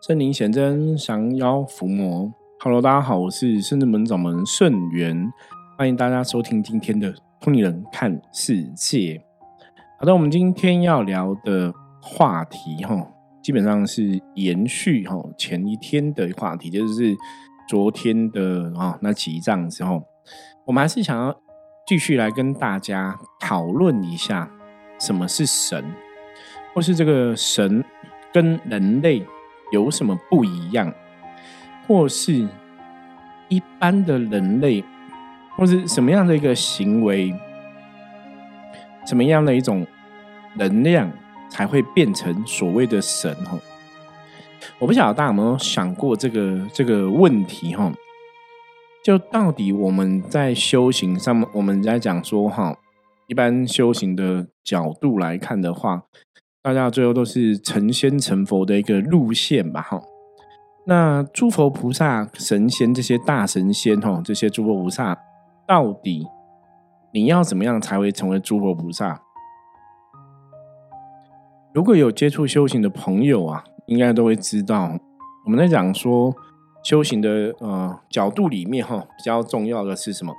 [0.00, 2.32] 圣灵显真，降妖伏魔。
[2.60, 5.30] Hello，大家好，我是圣智门掌门圣元，
[5.76, 9.22] 欢迎大家收听今天的通灵人看世界。
[9.98, 13.06] 好的，我们今天要聊的话题哈，
[13.42, 17.14] 基本上是延续哈前一天的话题，就是
[17.68, 20.02] 昨天的啊那几仗之后，
[20.64, 21.38] 我们还是想要
[21.86, 24.50] 继续来跟大家讨论一下
[24.98, 25.84] 什么是神，
[26.72, 27.84] 或是这个神
[28.32, 29.22] 跟人类。
[29.70, 30.92] 有什么不一样，
[31.86, 32.48] 或是
[33.48, 34.84] 一般的人类，
[35.56, 37.34] 或是什么样的一个行为，
[39.06, 39.86] 什么样的一种
[40.54, 41.10] 能量
[41.48, 43.34] 才会变成所谓的神？
[43.44, 43.58] 哈，
[44.78, 47.74] 我不晓得大家有没有想过这个这个问题？
[47.74, 47.92] 哈，
[49.04, 52.76] 就到底我们在修行上面，我们在讲说，哈，
[53.26, 56.02] 一般修行的角度来看的话。
[56.62, 60.02] 大家最后都是成仙成佛的一个路线吧，哈。
[60.86, 65.16] 那诸佛菩萨、神仙这些大神仙，哈，这些诸佛菩萨，
[65.66, 66.26] 到底
[67.14, 69.22] 你要怎么样才会成为诸佛菩萨？
[71.72, 74.98] 如果有接触修行的朋友啊，应该都会知道，
[75.46, 76.34] 我们在讲说
[76.84, 80.34] 修行的呃角度里面，哈，比较重要的是什么？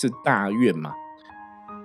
[0.00, 0.94] 是大愿嘛。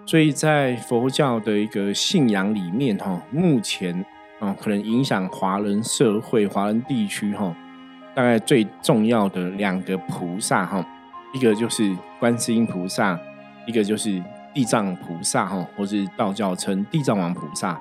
[0.06, 4.06] 所以在佛教的一个信仰里面，哈，目前
[4.40, 7.56] 啊，可能影响华人社会、华人地区，哈，
[8.14, 10.86] 大概最重要的两个菩萨，哈，
[11.34, 13.18] 一个就是观世音菩萨，
[13.66, 14.22] 一个就是
[14.54, 17.80] 地藏菩萨，哈，或是道教称地藏王菩萨。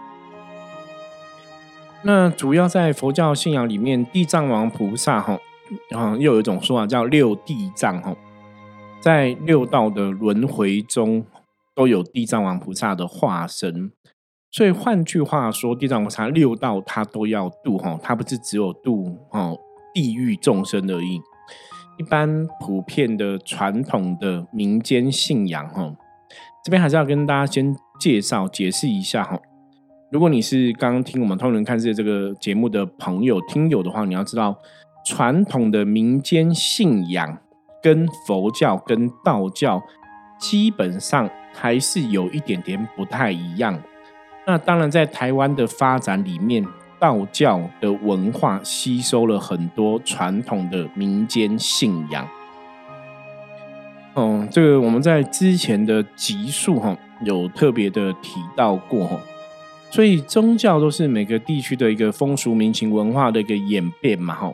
[2.02, 5.38] 那主要在佛教信仰里面，地藏王菩萨，哈，
[5.90, 8.14] 啊，又有一种说法叫六地藏，哈，
[9.00, 11.26] 在六道的轮回中。
[11.74, 13.90] 都有地藏王菩萨的化身，
[14.50, 19.58] 所以换句话说，地藏菩萨六道他都要度哈，他不是只有度哦
[19.94, 21.20] 地狱众生而已。
[21.98, 25.94] 一般普遍的传统的民间信仰哈，
[26.64, 29.38] 这边还是要跟大家先介绍解释一下哈。
[30.10, 34.54] 如果你是刚刚听我们通人看世界这个节目的朋友听友的话，你要知道
[35.06, 37.38] 传统的民间信仰
[37.82, 39.82] 跟佛教跟道教
[40.38, 41.30] 基本上。
[41.52, 43.80] 还是有一点点不太一样。
[44.46, 46.66] 那当然，在台湾的发展里面，
[46.98, 52.28] 道教的文化吸收了很多传统的民间信仰。
[54.14, 59.18] 嗯，这个我们在之前的集数哈有特别的提到过哈。
[59.90, 64.52] 所以宗教都是每个地区的一个风俗民情文化的一个演变嘛哈。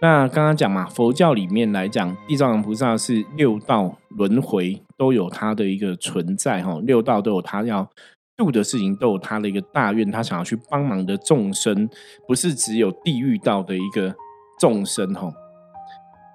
[0.00, 7.88] 那刚刚讲嘛，佛教里面来讲，地藏王菩萨是六道轮回都有他的一个存在哈，六道都有他要
[8.36, 11.88] 度的事情，都有他的一个大愿，他想要去帮忙的众生，
[12.28, 14.14] 不是只有地狱道的一个
[14.60, 15.32] 众生哈。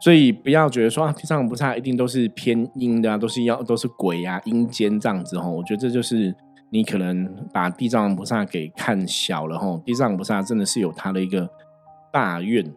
[0.01, 5.47] 所以不要觉得说啊，地藏王菩萨一定都是偏阴的啊，都是要都是鬼啊，阴间这样子哈。
[5.47, 6.35] 我觉得这就是
[6.69, 9.81] 你可能把地藏王菩萨给看小了哈。
[9.85, 11.49] 地藏王菩萨真的是有他的一个
[12.11, 12.69] 大愿。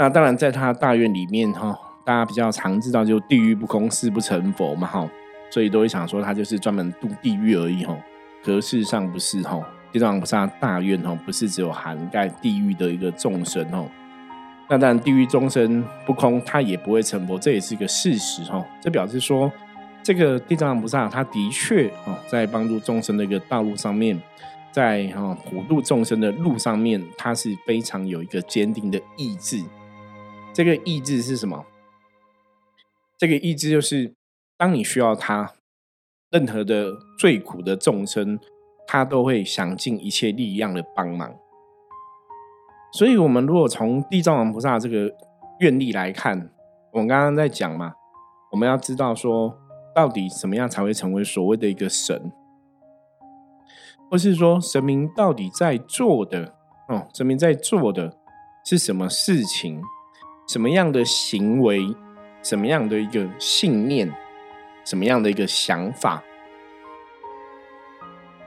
[0.00, 5.06] 那当然，在他大愿里面哈，大家比较常知道就地狱不空，誓不成佛嘛哈，
[5.50, 7.94] 所以都会想说他就是专门度地狱而已哈。
[8.42, 9.60] 可事实上不是哈，
[9.92, 13.86] 地藏王菩萨大愿哈，不是只有涵盖地狱的一个众生哦。
[14.70, 18.64] 那当然，地狱众生不空，他也不会成佛，这也是一个事实哈。
[18.80, 19.52] 这表示说，
[20.02, 24.18] 这个地藏王菩萨他的确哈，在帮助众生的一个道路上面，
[24.72, 29.62] 在哈普度众生的路上面，他是非常有一个坚定的意志。
[30.52, 31.64] 这个意志是什么？
[33.16, 34.14] 这个意志就是，
[34.56, 35.52] 当你需要他，
[36.30, 38.38] 任何的最苦的众生，
[38.86, 41.34] 他都会想尽一切力量的帮忙。
[42.92, 45.14] 所以，我们如果从地藏王菩萨这个
[45.60, 46.50] 愿力来看，
[46.92, 47.94] 我们刚刚在讲嘛，
[48.50, 49.56] 我们要知道说，
[49.94, 52.32] 到底怎么样才会成为所谓的一个神，
[54.10, 56.56] 或是说神明到底在做的
[56.88, 58.16] 哦，神明在做的
[58.64, 59.80] 是什么事情？
[60.50, 61.94] 什么样的行为，
[62.42, 64.12] 什么样的一个信念，
[64.84, 66.20] 什么样的一个想法？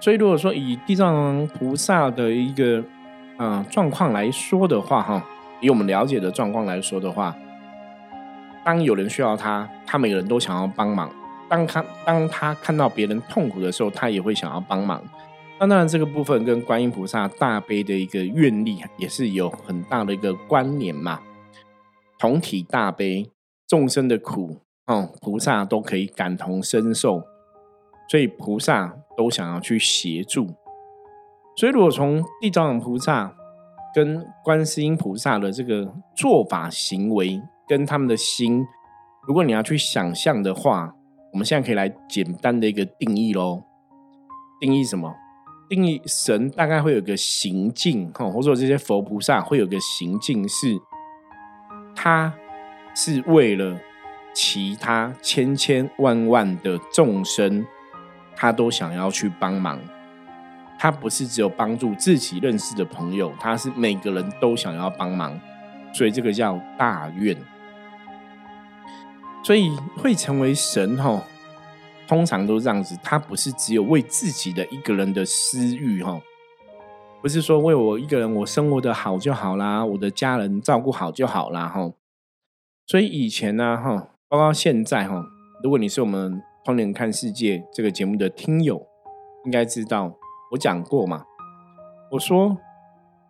[0.01, 2.83] 所以，如果说以地藏王菩萨的一个
[3.37, 5.25] 啊状况来说的话，哈，
[5.61, 7.33] 以我们了解的状况来说的话，
[8.65, 11.07] 当有人需要他，他每个人都想要帮忙；
[11.47, 15.01] 当他当他看到别人痛苦的时候，他也会想要帮忙。
[15.57, 21.17] 那当然，这个部分跟观音菩萨大悲的一个愿力也是有很大的一个关联嘛。
[22.23, 23.29] 同体大悲，
[23.67, 27.21] 众生的苦，哦，菩萨都可以感同身受，
[28.09, 30.47] 所以菩萨都想要去协助。
[31.57, 33.35] 所以，如果从地藏王菩萨
[33.93, 38.65] 跟观世音菩萨的这个做法行为，跟他们的心，
[39.27, 40.95] 如果你要去想象的话，
[41.33, 43.63] 我们现在可以来简单的一个定义喽。
[44.61, 45.13] 定义什么？
[45.67, 50.79] 定义神大概会有个行径哈，或者说这些佛菩萨会有个行径，是
[51.95, 52.33] 他
[52.95, 53.79] 是为了
[54.33, 57.65] 其他千千万万的众生，
[58.35, 59.79] 他都想要去帮忙。
[60.79, 65.39] 他不是只有帮助自己认识的朋友，他是每个人都想要帮忙，
[65.93, 67.37] 所以这个叫大愿。
[69.43, 71.23] 所以会成为神哈，
[72.07, 72.97] 通常都是这样子。
[73.01, 76.19] 他不是只有为自己的一个人的私欲哈，
[77.23, 81.93] 不是说为我一个人我生活的好就好啦，我的家人照顾好就好啦哈。
[82.85, 85.23] 所以以前呢哈，包括现在哈，
[85.63, 86.33] 如果你是我们
[86.65, 88.85] 《通年看世界》这个节目的听友，
[89.45, 90.13] 应该知道。
[90.51, 91.23] 我讲过嘛？
[92.11, 92.57] 我说，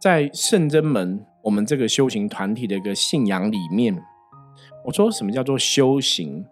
[0.01, 4.03] 在圣真门，我们这个修行团体的一个信仰里面，
[4.85, 6.43] 我说什么叫做修行？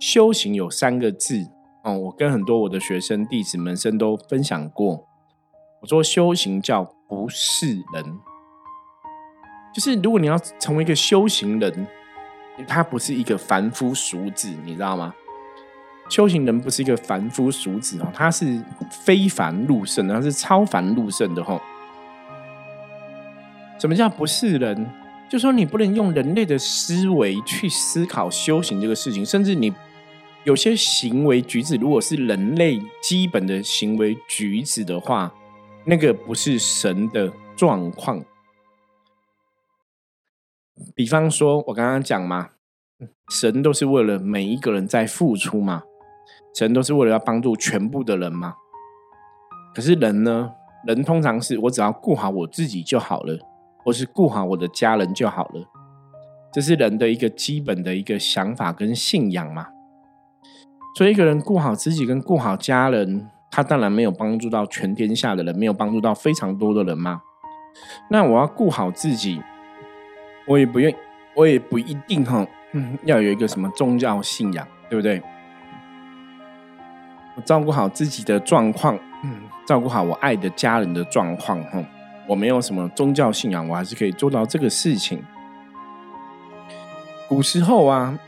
[0.00, 1.46] 修行有三个字
[1.84, 1.98] 哦。
[1.98, 5.06] 我跟很多我的学生弟子门生都分享过。
[5.86, 8.18] 说修行叫不是人，
[9.72, 11.86] 就是如果你要成为一个修行人，
[12.66, 15.14] 他不是一个凡夫俗子，你知道吗？
[16.08, 21.60] 修行人不是一个凡夫俗子哦，他是非凡入圣，他是超凡入圣的吼。
[23.78, 24.86] 什么叫不是人？
[25.28, 29.72] 就说你不能用人类的思维去思考修行这个事情，甚至你
[30.44, 35.34] 有些行为举止，如果是人类基本的行为举止的话，
[35.88, 38.24] 那个不是神的状况。
[40.94, 42.50] 比方说，我刚刚讲嘛，
[43.30, 45.84] 神都是为了每一个人在付出嘛。
[46.54, 48.54] 神都是为了要帮助全部的人嘛？
[49.74, 50.52] 可是人呢？
[50.86, 53.38] 人通常是我只要顾好我自己就好了，
[53.84, 55.64] 或是顾好我的家人就好了。
[56.52, 59.68] 这是人的一个基本的一个想法跟信仰嘛。
[60.96, 67.22] 所以一个人顾好自己跟顾好家人，他当然没有帮助到全天下的人，没有帮助到非常多的人嘛。
[68.10, 69.40] 那我要顾好自己，
[70.46, 70.94] 我也不愿，
[71.34, 72.46] 我也不一定哈，
[73.04, 75.22] 要有一个什么宗教信仰，对不对？
[77.34, 78.94] 我照顾好自己的状况，
[79.24, 81.82] 嗯，照顾好我爱的家人的状况，哈，
[82.28, 85.24] 我没有什么宗教信仰，我还是可以做到这个事情。
[87.26, 88.18] 古时候啊，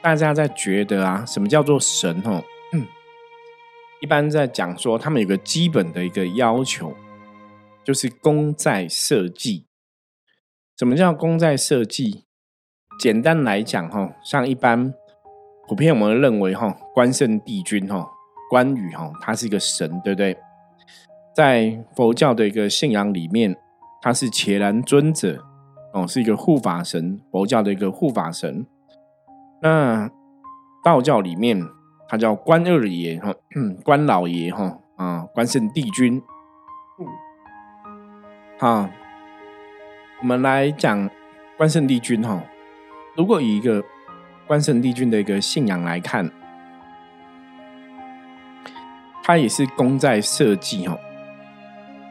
[0.00, 2.22] 大家在觉得啊，什么叫做神？
[2.24, 2.42] 哦，
[4.00, 6.94] 一般在讲说，他们有个基本的一个要求，
[7.84, 9.66] 就是功在社稷。
[10.78, 12.24] 什么叫功在社稷？
[12.98, 14.94] 简单来讲，哈，像一般
[15.68, 18.10] 普遍我们认为，哈，关圣帝君，哈。
[18.50, 20.36] 关羽哈，他是一个神，对不对？
[21.36, 23.56] 在佛教的一个信仰里面，
[24.02, 25.44] 他是伽蓝尊者
[25.92, 28.66] 哦，是一个护法神，佛教的一个护法神。
[29.62, 30.10] 那
[30.82, 31.64] 道教里面，
[32.10, 33.32] 他叫关二爷哈，
[33.84, 36.20] 关老爷哈啊，关圣帝君。
[38.58, 38.90] 好，
[40.20, 41.08] 我们来讲
[41.56, 42.42] 关圣帝君哈。
[43.16, 43.80] 如果以一个
[44.44, 46.28] 关圣帝君的一个信仰来看。
[49.22, 50.98] 他也是功在社稷哈，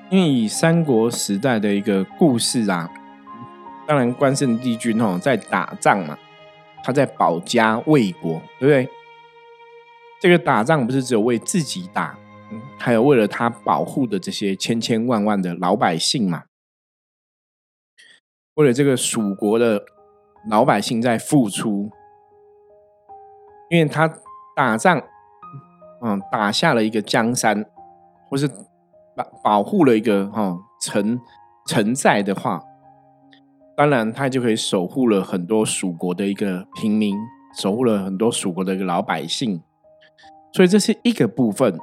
[0.09, 2.89] 因为以三国时代的一个故事啊，
[3.85, 6.17] 当然关圣帝君哈在打仗嘛，
[6.81, 8.89] 他在保家卫国，对不对？
[10.21, 12.17] 这个打仗不是只有为自己打，
[12.77, 16.43] 还有为了他保护的这些千千万万的老百姓嘛，
[18.55, 19.83] 为了这个蜀国的
[20.49, 21.89] 老百姓在付出，
[23.69, 24.13] 因为他
[24.55, 25.01] 打仗。
[26.01, 27.65] 嗯，打下了一个江山，
[28.29, 28.47] 或是
[29.17, 31.19] 保保护了一个哈城
[31.67, 32.63] 城寨的话，
[33.75, 37.17] 当然他就可以守护了很多蜀国的一个平民，
[37.53, 39.61] 守护了很多蜀国的一个老百姓，
[40.51, 41.77] 所以这是一个部分。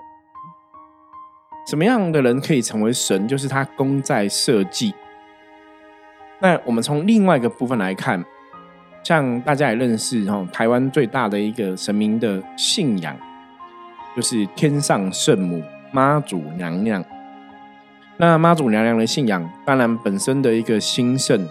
[1.69, 3.27] 什么样的人可以成为神？
[3.27, 4.95] 就是他功在社稷。
[6.41, 8.25] 那我们从另外一个部分来看，
[9.03, 13.17] 像大家也认识哈，台湾最大的一个神明的信仰。
[14.15, 17.05] 就是天上圣母妈祖娘娘。
[18.17, 21.47] 那妈祖娘娘的信仰，当然本身的一个兴盛，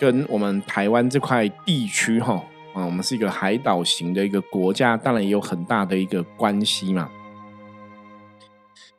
[0.00, 2.42] 跟我们台湾这块地区哈
[2.74, 7.10] 啊，我们是一个海岛型的一个国家，当然也有很大的一个关系嘛。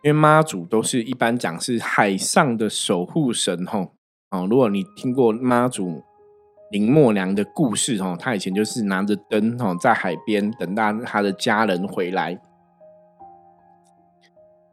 [0.03, 3.94] 因为妈祖都是一般讲是海上的守护神吼。
[4.32, 4.46] 哦。
[4.50, 6.03] 如果你听过妈祖
[6.72, 12.38] 林默娘的故事哈，他以前就是拿着灯哈，在海边等待他的家人回来。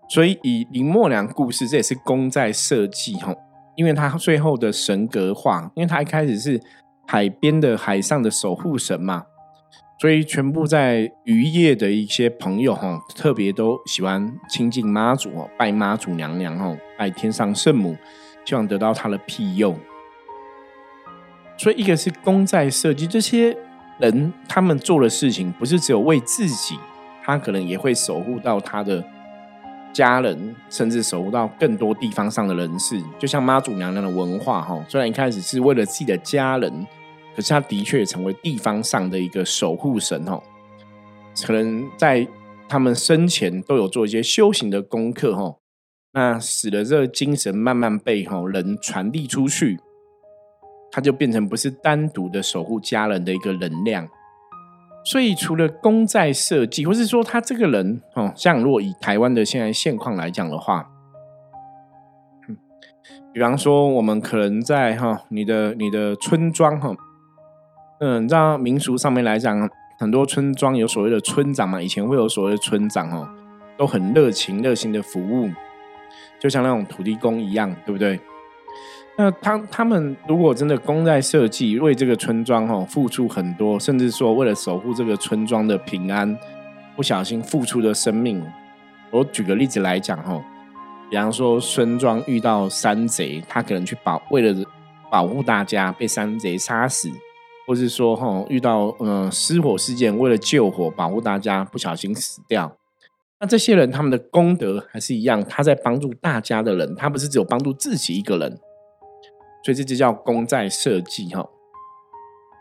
[0.08, 3.36] 所以以林默娘故事，这也是功在社稷吼，
[3.76, 6.60] 因为他最后的神格化，因为他一开始是
[7.10, 9.24] 海边的海上的守护神嘛，
[10.00, 17.96] 所以全部在渔业的一些朋友哈，特别都喜欢亲近妈祖哦，拜妈祖娘娘哦，拜天上圣母，
[18.44, 19.74] 希望得到他的庇佑。
[21.58, 23.56] 所以一个是功在社稷，这些
[23.98, 26.78] 人他们做的事情不是只有为自己，
[27.24, 29.04] 他可能也会守护到他的。
[29.92, 36.86] 家人甚至守护到更多地方上的人士，就像妈祖娘娘的文化哈，虽然一开始是为了自己的家人，
[37.40, 40.42] 可是他的确成为地方上的一个守护神哦。
[41.42, 42.28] 可能在
[42.68, 45.56] 他们生前都有做一些修行的功课哈，
[46.12, 49.78] 那使得这个精神慢慢被哈人传递出去，
[50.92, 54.06] 他就变成不是单独的守护家人的一个能量。
[55.02, 60.90] 所以，除了公在设计，或是说他这个人哦，像如果以台湾的现在现况来讲的话，
[63.32, 66.94] 比方说我们可能在哈你的你的村庄哈，
[68.00, 73.28] 嗯，你知道民俗上面来讲，很多村庄有所谓的村长嘛，以前会有所谓的村长哦，
[73.76, 75.50] 都很热情热心的服务，
[76.38, 78.18] 就像那种土地公一样，对不对？
[79.18, 86.34] 那他他们如果真的功在设计，为这个村庄哦付出很多，甚至说为了守护这个村庄的平安，
[86.96, 88.42] 不小心付出的生命。
[89.10, 90.42] 我举个例子来讲哦，
[91.10, 94.64] 比方说村庄遇到山贼，他可能去保为了
[95.10, 97.10] 保护大家被山贼杀死，
[97.66, 102.76] 或是说哈遇到嗯失火事件，为了救火保护大家不小心死掉。
[103.40, 108.58] 那这些人他们的功德还是一样，他在帮助大家的人，他不是只有帮助自己一个人。
[109.64, 111.46] 所以这就叫功在社稷哈。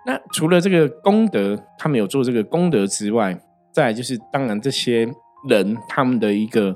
[0.05, 3.39] 那除了这个功德，他们有做这个功德之外，
[3.73, 5.09] 再就是当然这些
[5.47, 6.75] 人他们的一个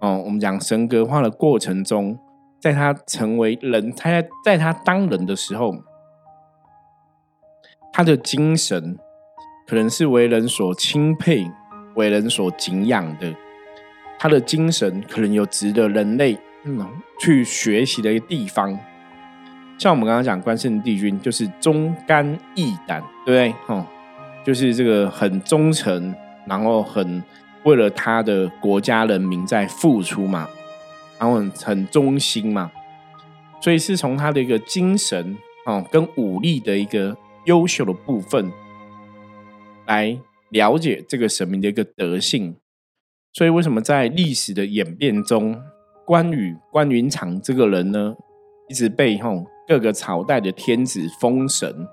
[0.00, 2.18] 哦，我们讲神格化的过程中，
[2.60, 5.72] 在他成为人，他在在他当人的时候，
[8.00, 8.96] 他的精神
[9.68, 11.46] 可能是为人所钦佩、
[11.96, 13.30] 为人所敬仰的，
[14.18, 16.88] 他的精神可能有值得人类嗯
[17.20, 18.74] 去学习的一个地方。
[19.78, 23.54] 像我们刚刚讲关圣帝君，就是忠肝义胆，对不对？
[23.66, 23.84] 哦，
[24.46, 26.14] 就是这个很忠诚，
[26.46, 27.22] 然后很
[27.64, 30.48] 为了他的国家人民在付出嘛，
[31.18, 32.70] 然后很忠心嘛，
[33.60, 38.50] 所以是从他的一个精神哦，跟武力的一个优秀的部分
[39.86, 40.18] 来
[40.50, 42.56] 了解这个神明的一个德性。
[43.32, 45.60] 所以为什么在历史的演变中，
[46.04, 48.16] 关羽关云长这个人呢，
[48.68, 49.46] 一直被吼。
[49.68, 51.86] 各个朝代的天子封神，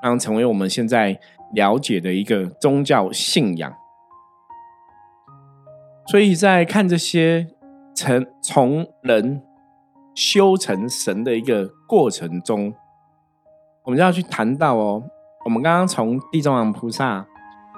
[0.00, 1.18] 让成为我们现在
[1.52, 3.74] 了解的一个宗教信仰。
[6.06, 7.48] 所以在看这些
[7.92, 9.42] 成从人
[10.14, 12.72] 修成神的一个过程中，
[13.84, 15.02] 我们就要去谈到哦。
[15.44, 17.26] 我们刚刚从地藏王菩萨、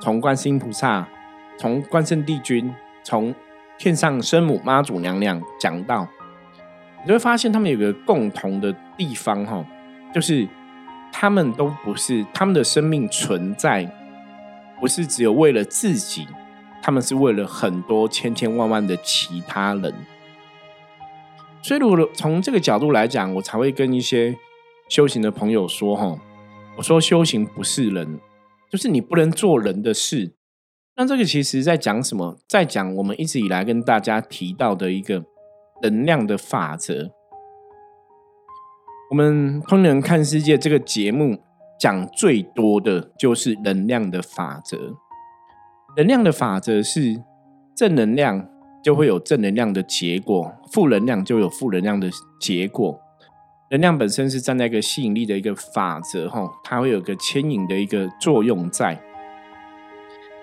[0.01, 1.07] 从观世音菩萨、
[1.59, 2.73] 从关圣帝君、
[3.03, 3.35] 从
[3.77, 6.07] 天上生母妈祖娘娘讲到。
[7.05, 9.65] 你会发现，他们有个共同的地方，哈，
[10.15, 10.47] 就是
[11.11, 13.85] 他们都不是他们的生命存在，
[14.81, 16.29] 不是只有为了自己，
[16.81, 19.93] 他们是为了很多千千万万的其他人。
[21.63, 24.37] 所以，如果从这个角度来讲，我才会跟一些
[24.89, 26.19] 修行的朋友说，哈，
[26.77, 28.21] 我说修行不是人，
[28.71, 30.35] 就是你不能做人的事。
[30.97, 32.39] 那这个其实在讲什么？
[32.49, 35.25] 在讲我们一直以来跟大家提到的一个。
[35.83, 37.11] 能量的法则，
[39.11, 41.39] 我们《通人看世界》这个节目
[41.79, 44.97] 讲最多的就是能量的法则。
[45.99, 47.23] 能量的法则是
[47.77, 48.49] 正能量
[48.83, 52.09] 就会有正能量的结果，负能量就有负能量的
[52.41, 52.99] 结果。
[53.69, 58.97] 能量本身是站在一个吸引力的一个法则，哈，它会有个牵引的一个作用在。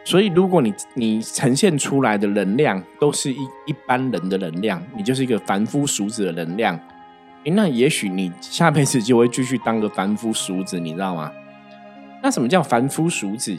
[0.03, 6.77] 所以，如果你你呈现出来的能量都是一一般人的能量，你就是一个凡夫俗子的能量，
[7.45, 11.31] 那也许你下辈子就会继续当个凡夫俗子，你知道吗？
[12.21, 13.57] 那什么叫凡夫俗子？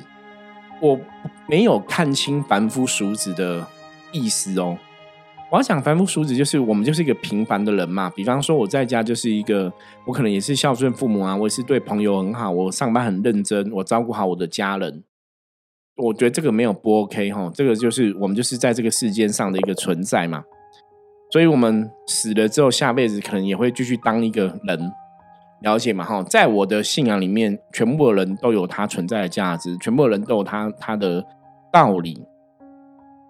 [0.80, 1.00] 我
[1.46, 3.66] 没有看清凡夫俗子的
[4.12, 4.76] 意思哦。
[5.50, 8.10] 我要讲凡夫俗子，就是我们就是一个平凡的人嘛。
[8.10, 9.72] 比方说，我在家就是一个，
[10.04, 15.04] 我可能也是孝顺父母啊，我也是对朋友很好，我上班很认真，我照顾好我的家人。
[15.96, 20.42] 我觉得这个没有不 OK 哈，这个就是我们就是在这个世间上的一个存在嘛，
[21.30, 24.92] 所以我们死了之后，下辈子可能也会继续当一个人，
[25.62, 26.20] 了解嘛哈？
[26.24, 31.24] 在我的信仰里面，全部的人都有他存在的价值，全部的人都有他他的
[31.72, 32.26] 道理。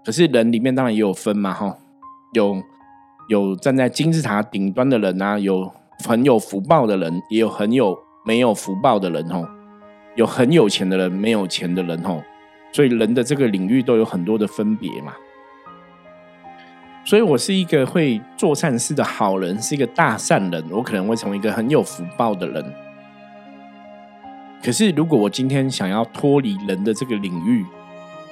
[0.02, 1.76] 可是人里面当然也有分嘛哈，
[2.34, 2.62] 有
[3.28, 5.72] 有站在金字塔顶端的人啊，有
[6.04, 9.48] 很有福报的人，也有很有没有福报的人哦。
[10.16, 12.22] 有很有钱的人，没有钱的人哦。
[12.72, 15.14] 所以人的这个领域都有很多的分别嘛。
[17.04, 22.64] 所以我是一个会做善事的好人，是一个大善人，我可能会成为一个很有福报的人。
[24.62, 27.64] 可是如果我今天想要脱离人的这个领域，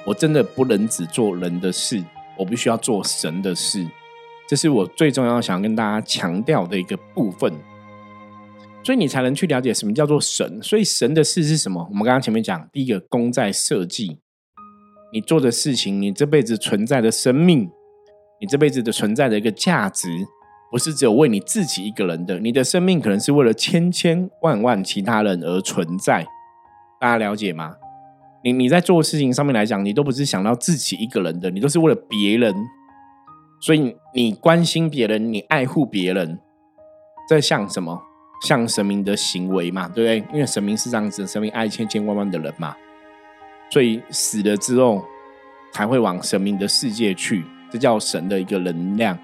[0.05, 2.03] 我真的不能只做人的事，
[2.37, 3.87] 我必须要做神的事。
[4.47, 7.53] 这是我最重要想跟大家强调的一个部分，
[8.83, 10.61] 所以你才能去了解什么叫做神。
[10.61, 11.87] 所以神的事是什么？
[11.89, 14.19] 我们刚刚前面讲，第一个功在设计，
[15.13, 17.69] 你做的事情，你这辈子存在的生命，
[18.41, 20.09] 你这辈子的存在的一个价值，
[20.69, 26.27] 不是只有为你自己一个人的，你的生命可能是为了千千万万其他人而存在。
[26.99, 27.75] 大家了解吗？
[28.43, 32.53] 你你在做事情上面来讲，你都不是想到自己一个人的，你都是为了别人。
[33.61, 36.37] 所以你关心别人，你爱护别人，
[37.29, 38.01] 这像什么？
[38.45, 40.33] 像神明的行为嘛，对不对？
[40.33, 42.75] 因为神明是这样子，神明爱千千万万的人嘛，
[43.69, 45.01] 所以死了之后
[45.71, 49.17] 才会往神明的世界去，这叫神的一个能量。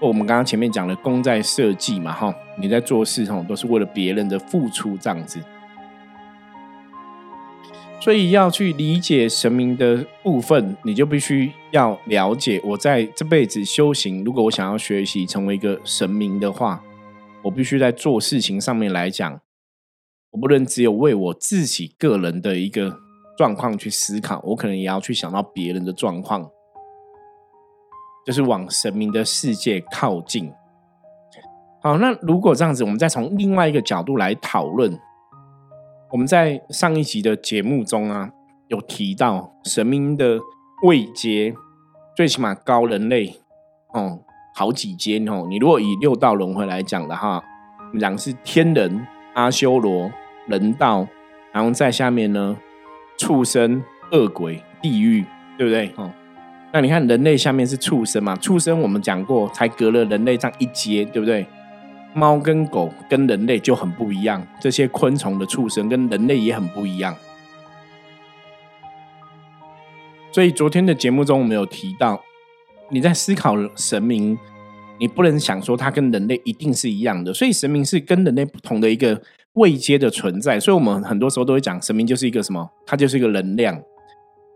[0.00, 5.38] 我们刚刚前面讲的功在社稷嘛，哈，你在做事吼，都是为了别人的付出这样子。
[8.02, 12.60] 所以要去理解神明的部分，你就必须要了解。
[12.64, 16.82] 我在这辈子修行，如果我想要学习成为一个神明的话，
[17.44, 19.40] 我必须在做事情上面来讲，
[20.32, 22.98] 我不能只有为我自己个人的一个
[23.38, 26.50] 状况去思考，我可能也要去想到别人的状况，
[28.26, 30.52] 就是往神明的世界靠近。
[31.80, 34.98] 好，那如果这样子，我们再从另外一个角度来讨论。
[36.12, 38.30] 我们在上一集的节目中啊，
[38.68, 40.38] 有提到神明的
[40.82, 41.54] 位阶，
[42.14, 43.34] 最起码高人类
[43.94, 44.18] 哦
[44.54, 45.46] 好几阶哦。
[45.48, 47.42] 你如果以六道轮回来讲的话，
[47.78, 50.12] 我们讲是天人、阿修罗、
[50.48, 51.08] 人道，
[51.50, 52.58] 然后在下面呢，
[53.16, 55.24] 畜生、恶鬼、地狱，
[55.56, 55.90] 对不对？
[55.96, 56.12] 哦，
[56.74, 58.36] 那你看人类下面是畜生嘛？
[58.36, 61.46] 畜生我们讲过，才隔了人类这样一阶，对不对？
[62.14, 67.16] 猫跟狗跟人类就很不一样，这些昆虫的畜生跟人类也很不一样。
[70.30, 72.22] 所以昨天的节目中，我们有提到，
[72.90, 74.38] 你在思考神明，
[74.98, 77.34] 你不能想说它跟人类一定是一样的。
[77.34, 79.20] 所以神明是跟人类不同的一个
[79.54, 80.58] 位阶的存在。
[80.58, 82.70] 所以我们很多时候都会讲，神明就是一个什么？
[82.86, 83.78] 它就是一个能量。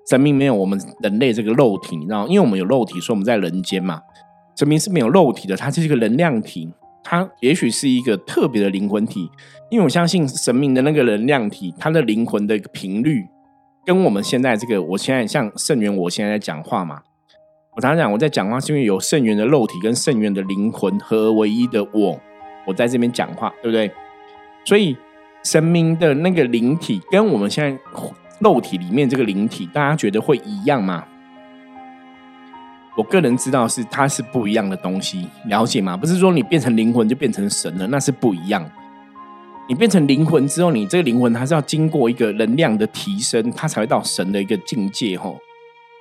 [0.09, 4.01] 神明没有我们人类这个肉体，你知道，因为我们有肉体，所以我们在人间嘛。
[4.57, 6.73] 神明是没有肉体的，它就是一个能量体。
[7.09, 9.31] 它也许是一个特别的灵魂体，
[9.71, 13.25] 因为我相信神明的那个能量体，它的灵魂的一个频率，
[13.85, 17.01] 跟我们现在这个，我现在像圣元，我现在在讲话嘛，
[17.77, 22.21] 我常常讲我在讲话，是因为有圣元的肉体跟圣元的灵魂合而为一的我，
[22.67, 23.89] 我在这边讲话，对不对？
[24.65, 24.97] 所以
[25.45, 27.79] 神明的那个灵体跟我们现在
[28.41, 31.07] 肉体里面这个灵体，大家觉得会一样吗？
[32.97, 35.97] 我个人知道是它是不一样的东西，了解吗？
[35.97, 38.69] 不是说你变成灵魂就变成神了，那是不一样。
[39.69, 45.35] 你变成灵魂之后，你这个灵魂它是要经过一个能量的提升，它才会到神的一个境界哈。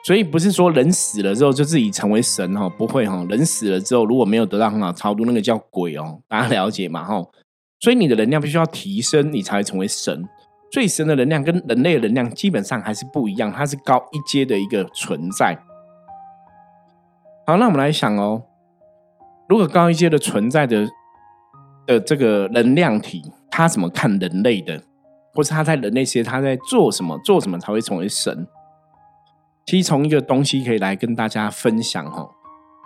[0.06, 3.26] 所以不是说人死了之后就自己成为神哈，不会哈。
[3.28, 7.04] 人死了之后如果没有得到很好超度，那个叫鬼哦，大家了解吗？
[7.04, 7.22] 哈。
[7.82, 10.24] 所以你的能量必须要提升，你才会成为神。
[10.72, 15.58] 最神的能量跟人类的能量基本上还是不一样，它是高一阶的一个存在。
[17.48, 18.42] 好，那我们来想哦，
[19.48, 20.88] 如果高一阶的存在的
[21.86, 24.82] 的这个能量体，他怎么看人类的，
[25.32, 28.48] 或是他在人类世界他在做什么，做什么才会成为神？
[29.64, 32.32] 其实从一个东西可以来跟大家分享哦。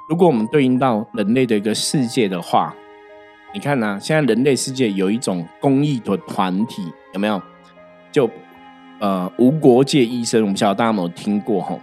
[0.10, 2.76] 如果我们对应到人类的一个世界的话，
[3.54, 3.98] 你看呢？
[4.02, 7.42] 现在人类世界有一种公益的团体，有没有？
[8.12, 8.30] 就
[9.00, 11.80] 呃无国界医生，我们晓得大家有没有听过哈？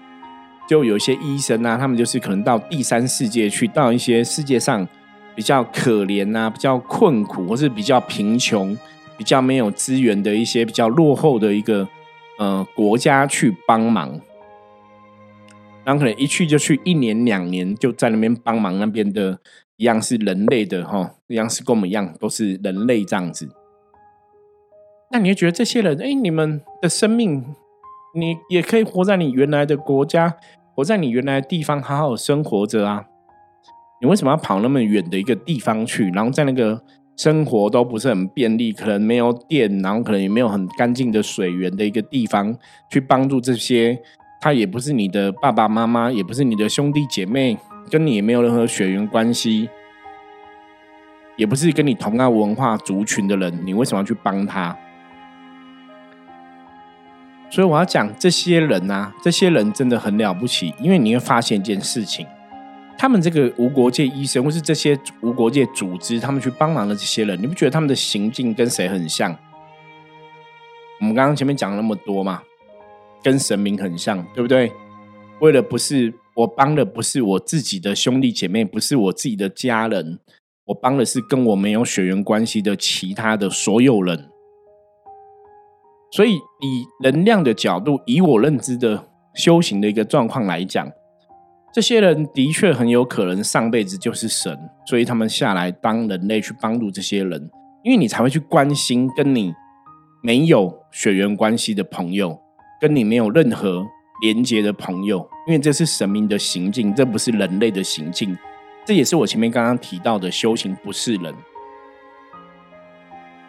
[0.67, 4.87] 就有一些医生啊，他们就是可能到第三世界去，到一些世界上
[5.35, 8.77] 比较可怜啊、比较困苦，或是比较贫穷、
[9.17, 11.87] 比较没有资源的一些比较落后的一个
[12.39, 14.21] 呃国家去帮忙。
[15.85, 19.39] 然后可能一去就去一年两年，就在那边帮忙那边的
[19.77, 23.49] 一样是人类的哈，一样是跟我们一样都是人类这样子。
[25.13, 27.45] 那你会觉得这些人，哎，你们的生命？
[28.17, 30.39] 你也可以活在你原来的国家，
[30.77, 33.07] 我在你原来的地方，好好生活着啊！
[34.03, 36.11] 你为什么要跑那么远的一个地方去？
[36.11, 36.83] 然后在那个
[37.17, 42.55] 生活都不是很便利，可能没有电，然后可能也没有很干净的水源的一个地方，
[42.91, 43.99] 去帮助这些
[44.39, 47.57] 他也不是你的爸爸妈妈，也不是你的兄弟姐妹，
[47.91, 49.71] 跟你也没有任何血缘关系。
[51.37, 54.77] 也不是跟你同样文化族群的人，你为什么要去帮他？
[57.49, 62.27] 所以我要讲这些人啊，这些人真的很了不起，因为你会发现一件事情：
[62.99, 69.35] 他们这个无国界医生，或是这些无国界组织，他们去帮忙的这些人，你不觉得他们的行径跟谁很像？
[71.01, 72.43] 我们刚刚前面讲了那么多嘛，
[73.23, 74.73] 跟神明很像，对不对？
[75.41, 80.19] 为了不是我帮的，不是我自己的兄弟姐妹，不是我自己的家人，
[80.65, 84.31] 我帮的是跟我没有血缘关系的其他的所有人。
[86.13, 90.89] 所以，以能量的角度，以我认知的修行的一个状况来讲，
[91.75, 97.51] 这些人的确很有可能上辈子就是神，所以他们下来当人类去帮助这些人，
[97.83, 99.53] 因为你才会去关心跟你
[100.23, 102.39] 没有血缘关系的朋友，
[102.81, 103.85] 跟你没有任何
[104.23, 108.35] 连接的朋友，因为这是神明的行径，这不是人类的行径，
[108.87, 111.35] 这也是我前面刚刚提到的修行不是人。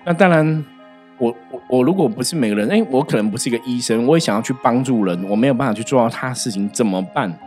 [0.04, 0.66] 那当然。
[1.20, 7.38] 我我我如果不是每个人，哎，我可能不是一个医生，我也想要去帮助人，我没有办法去做到他的事情，怎么办？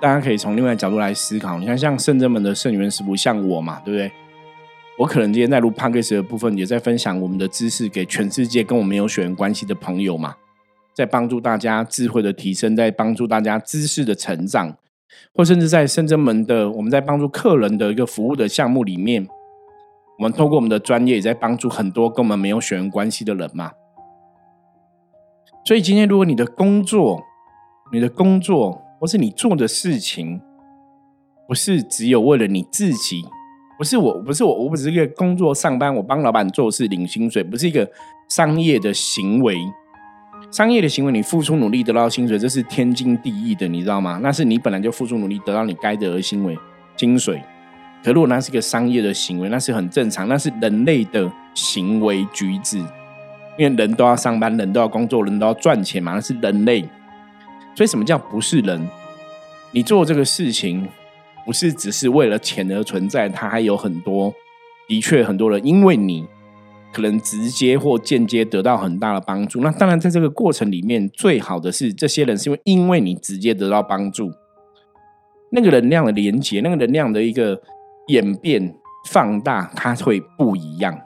[0.00, 1.58] 大家可以从另外角度来思考。
[1.58, 4.10] 你看，像圣真门的圣元师傅，像我嘛，对不对？
[4.98, 10.34] 我可能今天在录 p o d c a 的部分，也在分享我们的知识给全世界跟我没有血缘关系的朋友嘛，
[10.94, 14.76] 在帮助大家智慧的提升，在帮助大家知识的成长，
[15.32, 19.28] 或甚至在圣真门的我们在帮助客人的一个服务的项目里面。
[20.20, 23.72] 我们透过我们的专业，也在帮助很多跟我们没有血缘关系的人嘛。
[25.64, 27.22] 所以今天，如果你的工作、
[27.90, 30.42] 你的工作，或是你做的事情，
[31.48, 33.22] 不是只有为了你自己，
[33.78, 37.90] 不是我，不是我，我不是一个工作上班，我帮老板做事领薪水，不是一个
[38.28, 39.56] 商业的行为。
[40.50, 44.20] 商业的行为，你付出努力得到薪水，这是天经地义的，你知道吗？
[44.22, 46.58] 那是你本来就付出努力得到你该得的薪为
[46.98, 47.42] 薪水。
[48.02, 52.78] 可如果那是一个商业的行为，那是很正常，那是人类的行为举止，
[53.58, 56.80] 因为人都要上班，人都要工作，人都要赚钱嘛，那是人类。
[57.74, 58.88] 所以什么叫不是人？
[59.72, 60.88] 你做这个事情
[61.44, 64.32] 不是只是为了钱而存在，它还有很多，
[64.88, 66.26] 的确很多人因为你
[66.94, 69.60] 可能直接或间接得到很大的帮助。
[69.60, 74.32] 那当然，在这个过程里面，最好的是这些人是因为因为你直接得到帮助，
[75.52, 77.60] 那个能量的连接，那个能量的一个。
[78.10, 78.74] 演变
[79.10, 81.00] 放大，它会不一样。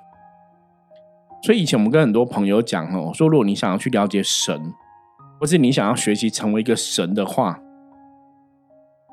[1.42, 4.72] 所以以前我们跟很多朋友讲哦，说如果你想要去了解神，
[5.38, 7.60] 或是你想要学习成为一个神的话，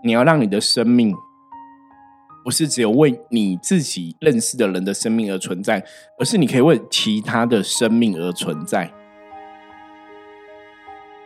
[0.04, 1.14] 你要让你的生命
[2.44, 5.84] 不是只有为你自己认识的人的生命而存在，
[6.18, 8.92] 而是你可以为其他的生命而存在。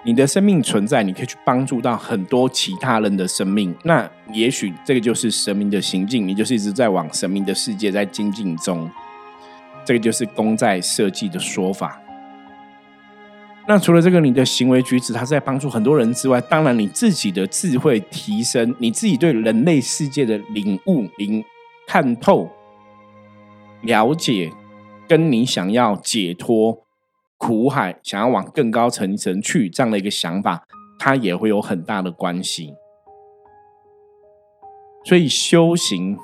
[0.06, 3.76] 你的生命存在，你可以去帮助到很多其他人的生命。
[3.84, 8.88] 那也许这个就是神明的行径，你就是一直在往神明的世界在精进中。
[9.84, 12.00] 这个就是功在设计的说法。
[13.68, 21.44] 那除了这个，你的行为举止，它是在帮助很多人之外，当然你自己的智慧提升，你自己对人类世界的领悟、领
[21.88, 22.48] 看透、
[23.82, 24.52] 了解，
[25.08, 26.85] 跟你想要解脱。
[27.38, 30.66] 苦海想要往更高层层去，这样的一个想法，
[30.98, 32.74] 它也会有很大的关系。
[35.04, 36.18] 所以修行，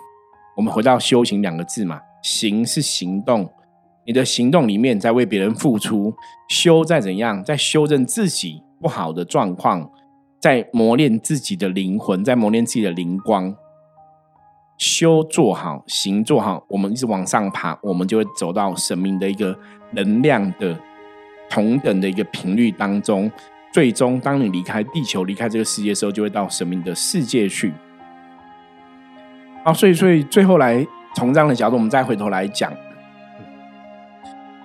[0.57, 3.47] 我们回到修行两个字嘛，行是行动，
[4.07, 6.13] 你的行动里面在为别人付出；
[6.49, 9.91] 修在怎样，在修正自己不好的状况，
[10.39, 13.55] 在磨练自己的灵魂，在磨练自己的灵光。
[14.77, 19.55] 修做好，行做好，我们一直往上爬，我们就会走到神明的一个
[19.91, 20.79] 能量的。
[21.51, 23.29] 同等的一个频率当中，
[23.73, 27.73] 最终当你离开地球、离开这个世界的时候，就会到神明的世界去。
[29.65, 32.73] 好，所以，所以最后来从这样的角度，我们再回头来讲。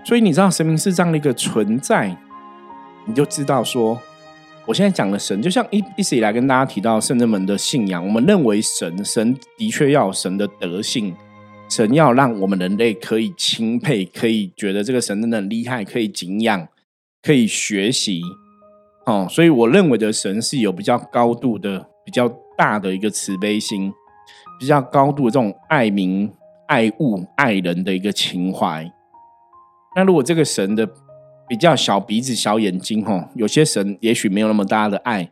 [0.04, 2.16] 所以你知道神明是这样的一个存在，
[3.04, 4.00] 你就知道说，
[4.64, 11.12] 我现在讲的神，就像一一直以来跟大家提到圣人们的信仰，我们认为神神的确要有神的德性。
[11.68, 16.68] 神要让我们人类可以钦佩，可以觉得这个神真的很厉害，可以敬仰。
[17.22, 18.20] 可以学习，
[19.06, 23.92] 哦，所以我认为的神是有比较高度的、比较大的一个慈悲心，
[24.60, 26.32] 比较高度的这种爱民、
[26.68, 28.90] 爱物、爱人的一个情怀。
[29.96, 30.88] 那如果这个神的
[31.48, 35.28] 比较小鼻子、小眼睛，哈，有些神也许没有那么大的爱，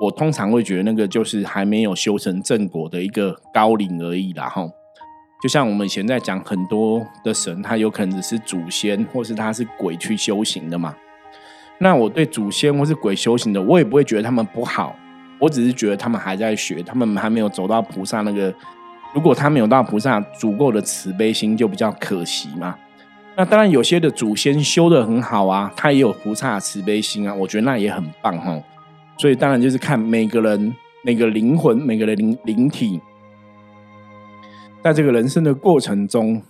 [0.00, 4.66] 我通常会觉得那个就是还没有修成正果的一个高龄而已啦，哈。
[5.42, 10.96] 就像我们以前在讲很多的神，他有可能只是祖先，或是他是鬼去修行的嘛。
[11.78, 14.94] 那我对祖先或是鬼修行的，我也不会觉得他们不好，
[15.38, 18.54] 我只是觉得他们还在学，他们还没有走到菩萨那个
[19.12, 22.76] 如果他没有到菩萨足够的慈悲心，就比较可惜嘛。
[23.36, 28.62] 那当然，有些的祖先修的很好啊，他也有菩萨慈悲心啊，我觉得那也很棒哈。
[29.18, 33.00] 所以当然就是看每个人、每个灵魂、每个人灵灵体，
[34.82, 36.40] 在这个人生的过程中，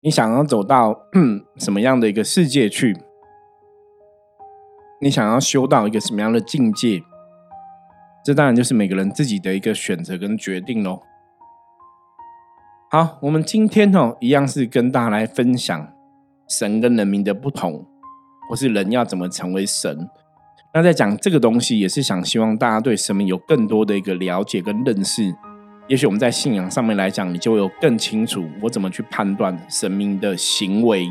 [0.00, 0.96] 你想要走到
[1.58, 2.96] 什么样的一个世界去？
[5.04, 7.02] 你想要修到一个什么样的境界？
[8.24, 11.02] 这当然就是每个人自己的一个选择跟决定喽。
[12.90, 15.92] 好，我们今天哦，一样是跟大家来分享
[16.48, 17.84] 神跟人民的不同，
[18.48, 20.08] 或是人要怎么成为神。
[20.72, 25.34] 那在讲这个东西，也是想希望大家对神明有更多的一个了解跟认识。
[25.86, 31.06] 也许我们在信仰上面来讲，你就有更清楚我怎么去判断神明的行为，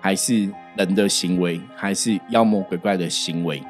[0.00, 3.62] 还是人的行为，还是妖魔鬼怪的行为。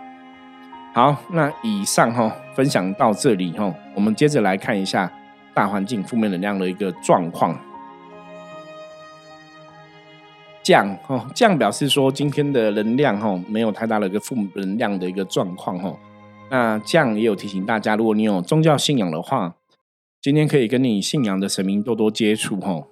[0.95, 5.11] 好，那以上哈分享到这里哈，我们接着来看一下
[5.55, 7.59] 大环境负面能量的一个状况。
[10.63, 15.93] 降哈降表示说今天的能量哈没有太大的一个负能量的一个状况哈。
[16.51, 19.55] 那降也有提醒大家，如果你有宗教信仰的话，
[20.21, 22.85] 今天可以跟你信仰的神明多多接触哈。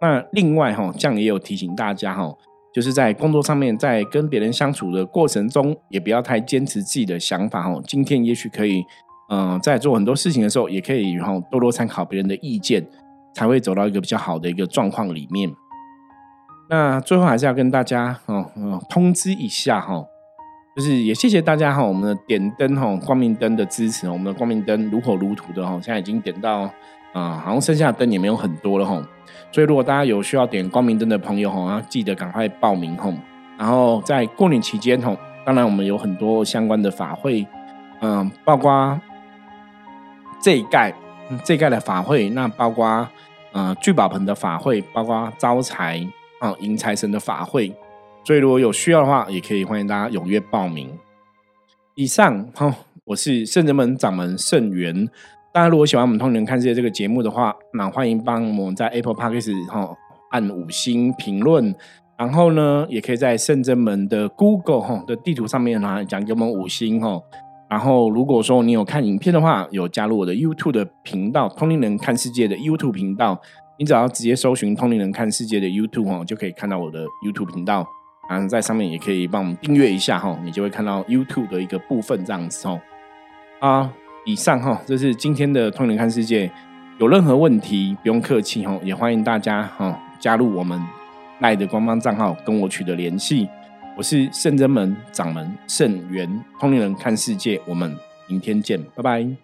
[0.00, 2.34] 那另外哈降也有提醒大家哈。
[2.74, 7.80] 就是在工作上面，在跟别人相处的过程中，也不要太坚持自己的想法哦。
[7.86, 8.84] 今天也许可以，
[9.30, 12.84] 嗯，在做很多事情的时候，也可以然后多多参考别人的意见，
[13.32, 15.48] 才会走到一个比较好的一个状况里面。
[16.68, 18.50] 那最后还是要跟大家哦，
[18.88, 20.04] 通知一下哈，
[20.74, 26.68] 就是也谢谢大家哈，我们的点灯哈，光明灯的支持，我们的光明灯如火如荼的哈，现在已经点到
[27.14, 29.02] 啊，好像剩下的灯也没有很多了哈。
[29.50, 33.14] 所以，如果大家有需要点光明灯的朋友哈，要记得赶快报名吼。
[33.56, 37.46] 然后在过年期间吼，当然我们有很多相关的法会，
[38.00, 39.00] 嗯，包括
[40.42, 40.92] 这一盖
[41.44, 43.08] 这一盖的法会，那包括
[43.52, 46.04] 呃聚宝盆的法会，包括招财
[46.40, 47.72] 啊迎财神的法会。
[48.24, 50.90] 所以，如果有需要的话，也可以欢迎大家踊跃报名。
[51.94, 52.74] 以上哈，
[53.04, 55.08] 我是圣人门掌门圣元。
[55.54, 59.88] 大家如果喜欢我们《通灵看世界》这个节目的话，那欢迎帮我们在 Apple Podcast 哈
[60.32, 61.72] 按五星评论，
[62.18, 67.20] 然后呢，也可以在圣真门的 Google 哈的地图上面呢讲给我们五星哈。
[67.70, 73.40] 然后如果说你有看影片的话，有加入我的 YouTube 的频道《通灵人看世界》的 YouTube 频道，
[73.78, 77.86] 你只要直接搜寻《通灵人看世界》的 YouTube 哈，就可以看到我的 YouTube 频道。
[78.28, 82.80] 然后在上面也可以帮我们订阅一下哈，你就会看到 YouTube 的一个部分这样子哦。
[83.60, 83.92] 啊。
[84.24, 86.50] 以上哈，这是今天的通灵看世界。
[86.98, 90.80] 有任何问题不用客气哈，也欢迎大家哈加入我们
[91.40, 93.48] 赖的官方账号跟我取得联系。
[93.96, 97.96] 我是圣真门掌门圣元通灵人看世界，我们
[98.28, 99.43] 明天见，拜拜。